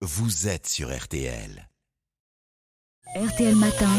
[0.00, 1.68] vous êtes sur RTL.
[3.16, 3.90] RTL Matin,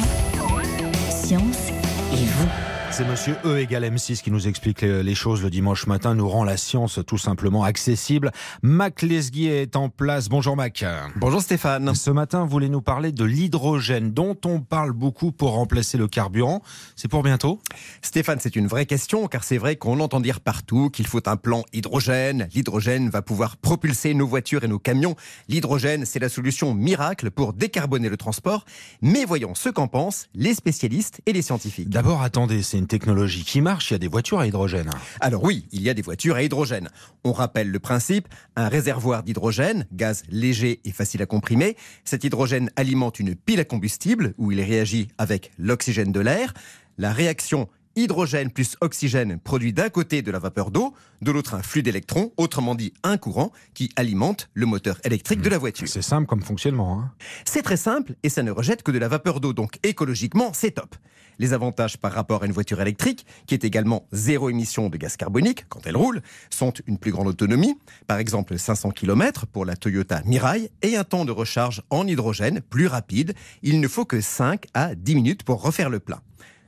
[1.11, 1.67] Science
[2.13, 2.78] et vous.
[2.99, 6.43] C'est monsieur E égale M6 qui nous explique les choses le dimanche matin, nous rend
[6.43, 8.29] la science tout simplement accessible.
[8.61, 10.27] Mac Lesguy est en place.
[10.27, 10.83] Bonjour Mac.
[11.15, 11.95] Bonjour Stéphane.
[11.95, 16.09] Ce matin, vous voulez nous parler de l'hydrogène dont on parle beaucoup pour remplacer le
[16.09, 16.61] carburant.
[16.97, 17.61] C'est pour bientôt?
[18.01, 21.37] Stéphane, c'est une vraie question car c'est vrai qu'on entend dire partout qu'il faut un
[21.37, 22.49] plan hydrogène.
[22.53, 25.15] L'hydrogène va pouvoir propulser nos voitures et nos camions.
[25.47, 28.65] L'hydrogène, c'est la solution miracle pour décarboner le transport.
[29.01, 31.89] Mais voyons ce qu'en pensent les spécialistes et les scientifiques.
[31.89, 33.91] D'abord, attendez, c'est une technologie qui marche.
[33.91, 34.89] Il y a des voitures à hydrogène.
[35.21, 36.89] Alors oui, il y a des voitures à hydrogène.
[37.23, 41.77] On rappelle le principe, un réservoir d'hydrogène, gaz léger et facile à comprimer.
[42.03, 46.53] Cet hydrogène alimente une pile à combustible où il réagit avec l'oxygène de l'air.
[46.97, 51.61] La réaction hydrogène plus oxygène produit d'un côté de la vapeur d'eau, de l'autre un
[51.61, 55.87] flux d'électrons, autrement dit un courant qui alimente le moteur électrique de la voiture.
[55.87, 56.99] C'est simple comme fonctionnement.
[56.99, 57.11] hein.
[57.45, 60.71] C'est très simple et ça ne rejette que de la vapeur d'eau, donc écologiquement, c'est
[60.71, 60.95] top.
[61.37, 65.15] Les avantages par rapport à une voiture électrique, qui est également zéro émission de gaz
[65.15, 69.77] carbonique quand elle roule, sont une plus grande autonomie, par exemple 500 km pour la
[69.77, 73.33] Toyota Mirai, et un temps de recharge en hydrogène plus rapide.
[73.63, 76.19] Il ne faut que 5 à 10 minutes pour refaire le plein.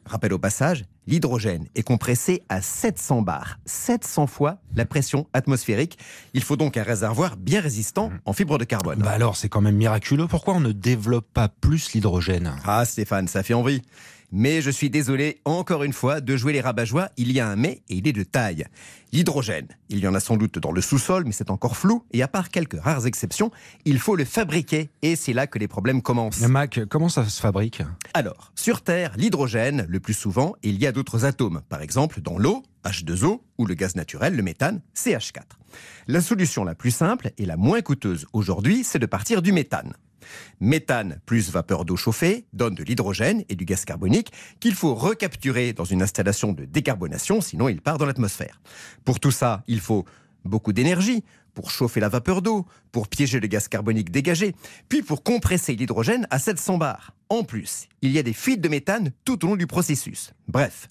[0.06, 5.98] Rappel au passage, l'hydrogène est compressé à 700 bars, 700 fois la pression atmosphérique.
[6.34, 9.00] Il faut donc un réservoir bien résistant en fibre de carbone.
[9.00, 10.28] Bah alors, c'est quand même miraculeux.
[10.28, 12.54] Pourquoi on ne développe pas plus l'hydrogène?
[12.66, 13.82] Ah Stéphane, ça fait envie.
[14.32, 17.10] Mais je suis désolé, encore une fois, de jouer les rabat-joie.
[17.18, 18.66] Il y a un mais et il est de taille.
[19.12, 22.04] L'hydrogène, il y en a sans doute dans le sous-sol, mais c'est encore flou.
[22.12, 23.52] Et à part quelques rares exceptions,
[23.84, 24.90] il faut le fabriquer.
[25.02, 26.40] Et c'est là que les problèmes commencent.
[26.42, 27.82] Mac, comment ça se fabrique?
[28.14, 31.62] Alors, sur Terre, l'hydrogène, le plus souvent, il y a d'autres atomes.
[31.68, 35.42] Par exemple, dans l'eau, H2O, ou le gaz naturel, le méthane, CH4.
[36.08, 39.94] La solution la plus simple et la moins coûteuse aujourd'hui, c'est de partir du méthane.
[40.60, 45.74] Méthane plus vapeur d'eau chauffée donne de l'hydrogène et du gaz carbonique qu'il faut recapturer
[45.74, 48.62] dans une installation de décarbonation, sinon il part dans l'atmosphère.
[49.06, 50.06] Pour tout ça, il faut
[50.46, 51.24] beaucoup d'énergie
[51.54, 54.56] pour chauffer la vapeur d'eau, pour piéger le gaz carbonique dégagé,
[54.90, 57.14] puis pour compresser l'hydrogène à 700 bars.
[57.30, 60.34] En plus, il y a des fuites de méthane tout au long du processus.
[60.48, 60.88] Bref,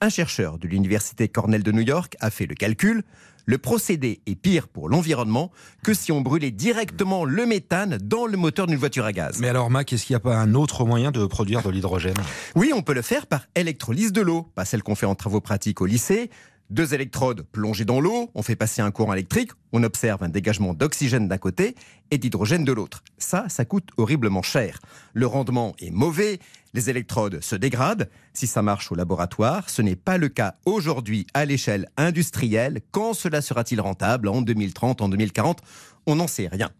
[0.00, 3.02] un chercheur de l'université Cornell de New York a fait le calcul.
[3.46, 5.50] Le procédé est pire pour l'environnement
[5.82, 9.38] que si on brûlait directement le méthane dans le moteur d'une voiture à gaz.
[9.38, 12.14] Mais alors, Mac, est-ce qu'il n'y a pas un autre moyen de produire de l'hydrogène?
[12.54, 15.40] Oui, on peut le faire par électrolyse de l'eau, pas celle qu'on fait en travaux
[15.40, 16.30] pratiques au lycée.
[16.70, 20.72] Deux électrodes plongées dans l'eau, on fait passer un courant électrique, on observe un dégagement
[20.72, 21.74] d'oxygène d'un côté
[22.10, 23.04] et d'hydrogène de l'autre.
[23.18, 24.78] Ça, ça coûte horriblement cher.
[25.12, 26.38] Le rendement est mauvais,
[26.74, 28.10] les électrodes se dégradent.
[28.34, 32.80] Si ça marche au laboratoire, ce n'est pas le cas aujourd'hui à l'échelle industrielle.
[32.90, 35.60] Quand cela sera-t-il rentable En 2030, en 2040
[36.06, 36.70] On n'en sait rien.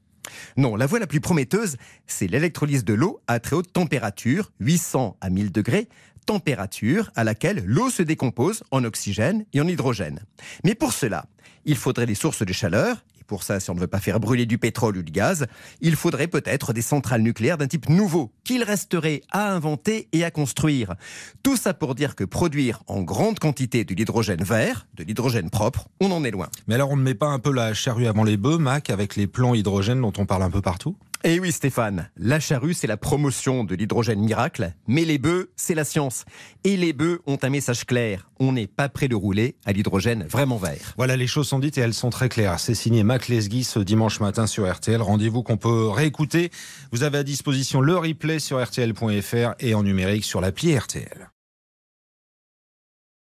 [0.57, 5.17] Non, la voie la plus prometteuse, c'est l'électrolyse de l'eau à très haute température, 800
[5.21, 5.89] à 1000 degrés,
[6.27, 10.21] température à laquelle l'eau se décompose en oxygène et en hydrogène.
[10.65, 11.27] Mais pour cela,
[11.65, 13.05] il faudrait des sources de chaleur.
[13.27, 15.47] Pour ça, si on ne veut pas faire brûler du pétrole ou du gaz,
[15.81, 20.31] il faudrait peut-être des centrales nucléaires d'un type nouveau, qu'il resterait à inventer et à
[20.31, 20.95] construire.
[21.43, 25.89] Tout ça pour dire que produire en grande quantité de l'hydrogène vert, de l'hydrogène propre,
[26.01, 26.49] on en est loin.
[26.67, 29.17] Mais alors, on ne met pas un peu la charrue avant les bœufs, Mac, avec
[29.17, 30.97] les plans hydrogène dont on parle un peu partout?
[31.27, 35.75] Eh oui Stéphane, la charrue c'est la promotion de l'hydrogène miracle, mais les bœufs c'est
[35.75, 36.27] la science.
[36.65, 40.25] Et les bœufs ont un message clair, on n'est pas prêt de rouler à l'hydrogène
[40.25, 40.93] vraiment vert.
[40.99, 42.61] Voilà, les choses sont dites et elles sont très claires.
[42.61, 45.01] C'est signé Mac Lesguy ce dimanche matin sur RTL.
[45.01, 46.51] Rendez-vous qu'on peut réécouter.
[46.93, 51.31] Vous avez à disposition le replay sur RTL.fr et en numérique sur l'appli RTL.